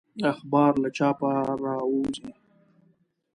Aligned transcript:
اخبار 0.33 0.73
له 0.83 0.89
چاپه 0.97 1.31
راووزي. 1.63 2.29